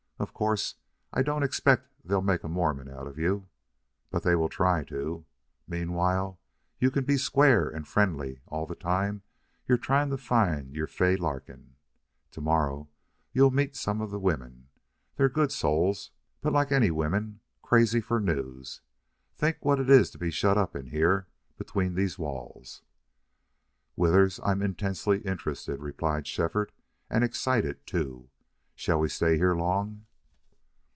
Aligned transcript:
Of 0.21 0.35
course 0.35 0.75
I 1.11 1.23
don't 1.23 1.41
expect 1.41 1.87
they'll 2.05 2.21
make 2.21 2.43
a 2.43 2.47
Mormon 2.47 2.87
of 2.87 3.17
you. 3.17 3.47
But 4.11 4.21
they'll 4.21 4.49
try 4.49 4.83
to. 4.83 5.25
Meanwhile 5.67 6.39
you 6.77 6.91
can 6.91 7.05
be 7.05 7.17
square 7.17 7.67
and 7.67 7.87
friendly 7.87 8.39
all 8.45 8.67
the 8.67 8.75
time 8.75 9.23
you're 9.67 9.79
trying 9.79 10.11
to 10.11 10.19
find 10.19 10.75
your 10.75 10.85
Fay 10.85 11.15
Larkin. 11.15 11.73
To 12.33 12.39
morrow 12.39 12.87
you'll 13.33 13.49
meet 13.49 13.75
some 13.75 13.99
of 13.99 14.11
the 14.11 14.19
women. 14.19 14.69
They're 15.15 15.27
good 15.27 15.51
souls, 15.51 16.11
but, 16.41 16.53
like 16.53 16.71
any 16.71 16.91
women, 16.91 17.39
crazy 17.63 17.99
for 17.99 18.19
news. 18.19 18.81
Think 19.33 19.65
what 19.65 19.79
it 19.79 19.89
is 19.89 20.11
to 20.11 20.19
be 20.19 20.29
shut 20.29 20.55
up 20.55 20.75
in 20.75 20.85
here 20.85 21.25
between 21.57 21.95
these 21.95 22.19
walls!" 22.19 22.83
"Withers, 23.95 24.39
I'm 24.43 24.61
intensely 24.61 25.21
interested," 25.21 25.79
replied 25.79 26.27
Shefford, 26.27 26.71
"and 27.09 27.23
excited, 27.23 27.87
too. 27.87 28.29
Shall 28.75 28.99
we 28.99 29.09
stay 29.09 29.37
here 29.37 29.55
long?" 29.55 30.05